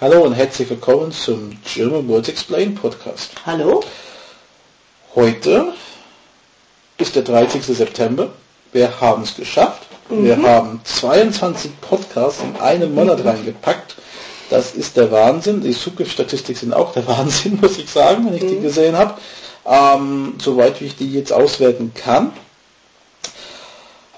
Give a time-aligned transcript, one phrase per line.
[0.00, 3.32] Hallo und herzlich willkommen zum German Words Explain Podcast.
[3.44, 3.82] Hallo?
[5.16, 5.72] Heute
[6.98, 7.64] ist der 30.
[7.64, 8.30] September.
[8.70, 9.88] Wir haben es geschafft.
[10.08, 13.96] Wir haben 22 Podcasts in einem Monat reingepackt.
[14.50, 15.62] Das ist der Wahnsinn.
[15.62, 19.18] Die Zugriffsstatistik sind auch der Wahnsinn, muss ich sagen, wenn ich die gesehen habe.
[19.66, 22.32] Ähm, soweit wie ich die jetzt auswerten kann.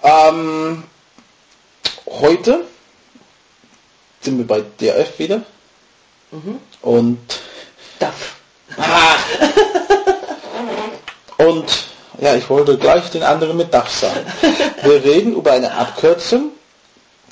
[0.02, 0.82] Ähm,
[2.06, 2.66] heute
[4.20, 5.40] sind wir bei DRF wieder.
[6.82, 7.18] Und
[7.98, 8.36] Darf.
[11.38, 11.70] Und
[12.20, 14.20] ja, ich wollte gleich den anderen mit DAF sagen.
[14.82, 16.52] Wir reden über eine Abkürzung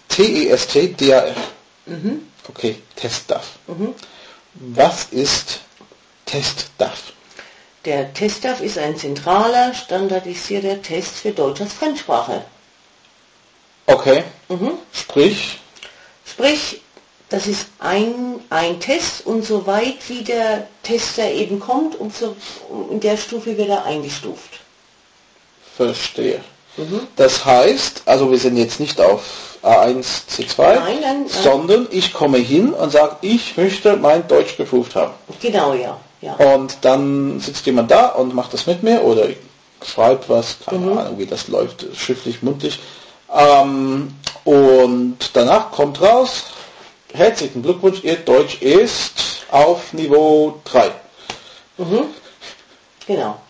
[0.09, 1.37] TEST DAF.
[2.49, 3.47] Okay, Test DAF.
[4.55, 5.61] Was ist
[6.25, 7.13] Test DAF?
[7.85, 12.45] Der TestDAF ist ein zentraler, standardisierter Test für Deutsch als Fremdsprache.
[13.87, 14.25] Okay,
[14.93, 15.61] sprich,
[16.27, 16.83] Sprich,
[17.29, 22.35] das ist ein, ein Test und so weit wie der Tester eben kommt, und so,
[22.91, 24.61] in der Stufe wird er eingestuft.
[25.77, 26.41] verstehe.
[27.17, 31.27] Das heißt, also wir sind jetzt nicht auf A1, C2, Nein, nein, nein.
[31.29, 35.13] sondern ich komme hin und sage, ich möchte mein Deutsch geprüft haben.
[35.41, 35.99] Genau, ja.
[36.21, 36.35] ja.
[36.55, 39.37] Und dann sitzt jemand da und macht das mit mir oder ich
[39.85, 42.79] schreibe was, keine Ahnung, wie das läuft, schriftlich, mündlich.
[43.37, 44.15] Ähm,
[44.45, 46.45] und danach kommt raus,
[47.13, 50.91] herzlichen Glückwunsch, Ihr Deutsch ist auf Niveau 3.
[53.07, 53.41] Genau.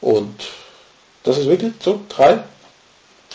[0.00, 0.34] Und
[1.22, 2.42] das ist wirklich so, 3?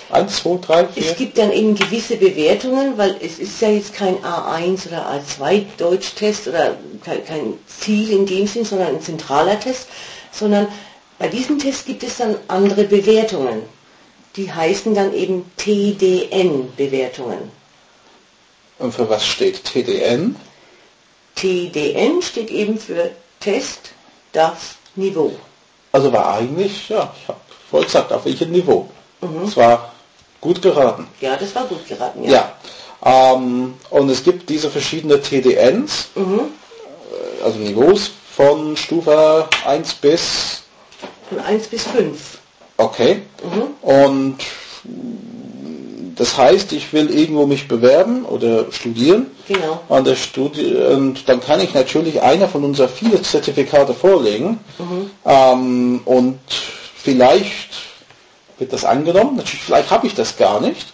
[0.10, 1.12] 1, 2, 3, 4?
[1.12, 5.66] Es gibt dann eben gewisse Bewertungen, weil es ist ja jetzt kein A1 oder A2
[5.78, 9.88] Deutschtest oder kein, kein Ziel in dem Sinn, sondern ein zentraler Test,
[10.32, 10.68] sondern
[11.18, 13.64] bei diesem Test gibt es dann andere Bewertungen.
[14.36, 17.50] Die heißen dann eben TDN-Bewertungen.
[18.80, 20.36] Und für was steht TDN?
[21.36, 23.92] TDN steht eben für Test,
[24.32, 25.34] das Niveau.
[25.92, 28.90] Also war eigentlich, ja, ich habe voll gesagt, auf welchem Niveau.
[29.46, 29.94] Es war
[30.42, 31.08] gut geraten.
[31.22, 32.32] Ja, das war gut geraten, ja.
[33.04, 33.34] Ja.
[33.34, 40.64] Ähm, und es gibt diese verschiedenen TDNs, äh, also Niveaus von Stufe 1 bis,
[41.30, 42.38] Von 1 bis 5.
[42.78, 43.22] okay.
[43.82, 44.38] Und
[46.26, 49.28] das heißt, ich will irgendwo mich bewerben oder studieren.
[49.48, 49.80] Genau.
[49.90, 54.60] An der Studie, und dann kann ich natürlich einer von unseren vier Zertifikate vorlegen.
[55.24, 56.40] Ähm, und
[56.96, 57.70] vielleicht
[58.58, 59.36] wird das angenommen.
[59.36, 60.88] Natürlich, vielleicht habe ich das gar nicht,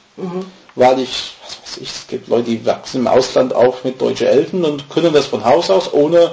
[0.75, 4.27] weil ich, was weiß ich, es gibt Leute, die wachsen im Ausland auf mit deutschen
[4.27, 6.29] Eltern und können das von Haus aus ohne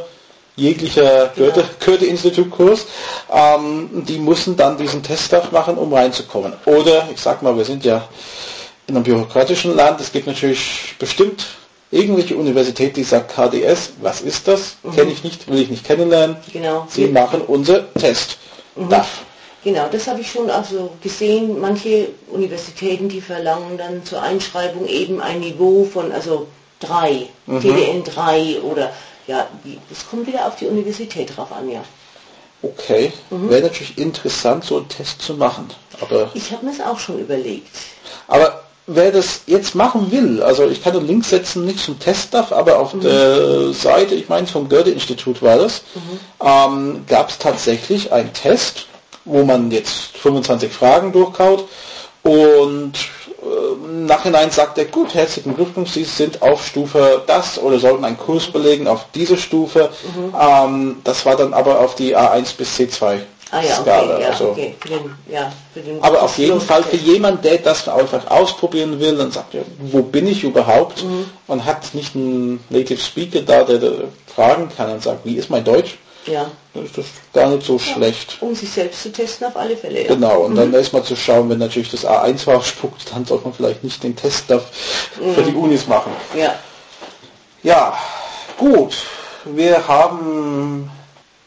[0.57, 2.87] jeglicher Goethe, Goethe-Institut-Kurs.
[3.33, 6.55] Ähm, die müssen dann diesen Teststuff machen, um reinzukommen.
[6.65, 8.09] Oder, ich sag mal, wir sind ja
[8.89, 10.01] in einem bürokratischen Land.
[10.01, 11.47] Es gibt natürlich bestimmt
[11.91, 14.77] irgendwelche Universität, die sagt KDS, was ist das?
[14.95, 16.37] Kenne ich nicht, will ich nicht kennenlernen.
[16.53, 16.87] Genau.
[16.91, 18.39] Sie machen unser Test.
[18.77, 19.23] DAF.
[19.65, 21.61] Genau, das habe ich schon also gesehen.
[21.61, 26.47] Manche Universitäten, die verlangen dann zur Einschreibung eben ein Niveau von also
[26.81, 27.27] 3,
[27.61, 28.93] TDN 3 oder
[29.27, 29.47] ja,
[29.91, 31.85] das kommt wieder auf die Universität drauf an, ja.
[32.63, 35.69] Okay, wäre natürlich interessant, so einen Test zu machen.
[36.01, 37.69] Aber, Ich habe mir es auch schon überlegt.
[38.27, 42.33] aber wer das jetzt machen will, also ich kann einen Link setzen, nicht zum Test
[42.35, 45.83] darf, aber auf der Seite, ich meine vom Goethe-Institut war das,
[46.43, 48.87] ähm, gab es tatsächlich einen Test,
[49.27, 51.67] wo man jetzt 25 Fragen durchkaut
[52.23, 52.93] und
[53.43, 58.07] äh, im Nachhinein sagt er, gut, herzlichen Glückwunsch, Sie sind auf Stufe das oder sollten
[58.07, 59.91] einen Kurs belegen auf diese Stufe.
[60.41, 64.15] Ähm, das war dann aber auf die A1 bis C2 Ah ja, Skala.
[64.15, 64.49] okay, ja, also.
[64.51, 64.75] okay.
[64.81, 67.05] Für den, ja, für den Aber auf jeden Fall für Test.
[67.05, 71.03] jemand, der das einfach ausprobieren will und sagt, ja, wo bin ich überhaupt?
[71.47, 73.81] Und hat nicht einen Native Speaker da, der
[74.35, 75.97] fragen kann und sagt, wie ist mein Deutsch?
[76.27, 78.37] Ja, Dann ist das gar nicht so schlecht.
[78.43, 80.03] um sich selbst zu testen auf alle Fälle.
[80.03, 80.09] Ja.
[80.09, 83.83] Genau, und dann erstmal zu schauen, wenn natürlich das A1 rausspuckt, dann sollte man vielleicht
[83.83, 86.13] nicht den Test da für die Unis machen.
[86.37, 86.55] Ja,
[87.63, 87.97] Ja,
[88.59, 88.95] gut.
[89.47, 90.91] Wir haben,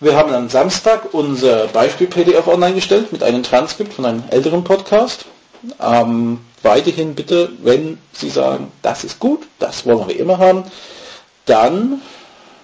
[0.02, 5.26] wir haben am Samstag unser Beispiel-PDF online gestellt mit einem Transkript von einem älteren Podcast.
[5.80, 10.64] Ähm, weiterhin bitte, wenn Sie sagen, das ist gut, das wollen wir immer haben,
[11.46, 12.02] dann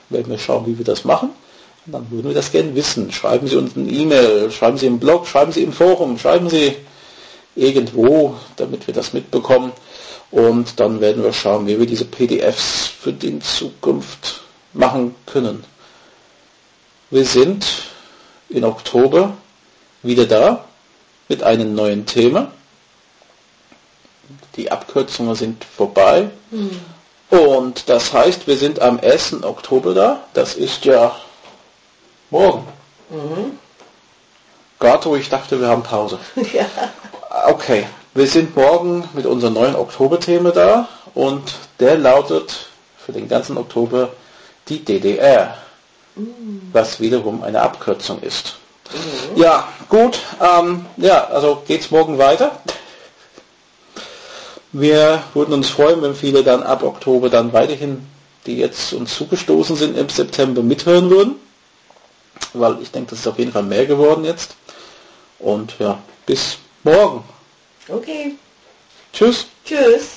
[0.10, 1.30] werden wir schauen, wie wir das machen.
[1.86, 3.12] Und dann würden wir das gerne wissen.
[3.12, 6.76] Schreiben Sie uns eine E-Mail, schreiben Sie im Blog, schreiben Sie im Forum, schreiben Sie
[7.56, 9.74] irgendwo, damit wir das mitbekommen.
[10.32, 14.42] Und dann werden wir schauen, wie wir diese PDFs für die Zukunft
[14.74, 15.64] machen können.
[17.10, 17.66] Wir sind
[18.50, 19.34] in Oktober
[20.04, 20.66] wieder da
[21.30, 22.52] mit einem neuen Thema.
[24.58, 26.30] Die Abkürzungen sind vorbei.
[27.30, 29.44] Und das heißt, wir sind am 1.
[29.44, 30.24] Oktober da.
[30.34, 31.16] Das ist ja
[32.30, 32.68] morgen.
[33.10, 33.58] Mhm.
[34.80, 36.20] Wo ich dachte, wir haben Pause.
[36.54, 36.66] Ja.
[37.46, 42.68] Okay, wir sind morgen mit unserem neuen Oktoberthema da und der lautet
[42.98, 44.10] für den ganzen Oktober
[44.68, 45.67] die DDR, mhm.
[46.74, 48.56] Was wiederum eine Abkürzung ist.
[48.94, 49.42] Mhm.
[49.42, 52.60] Ja, gut, ähm, ja, also geht's morgen weiter.
[54.72, 58.06] Wir würden uns freuen, wenn viele dann ab Oktober dann weiterhin,
[58.46, 61.36] die jetzt uns zugestoßen sind im September, mithören würden.
[62.54, 64.56] Weil ich denke, das ist auf jeden Fall mehr geworden jetzt.
[65.40, 67.24] Und ja, bis morgen.
[67.88, 68.36] Okay.
[69.14, 69.46] Tschüss.
[69.66, 70.17] Tschüss.